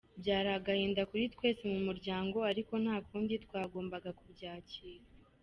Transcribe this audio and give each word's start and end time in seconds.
Byari 0.21 0.49
agahinda 0.57 1.01
kuri 1.09 1.23
twese 1.35 1.63
mu 1.73 1.79
muryango 1.87 2.37
ariko 2.51 2.73
nta 2.83 2.95
kundi 3.07 3.33
twagomba 3.45 3.97
kubyakira. 4.19 5.03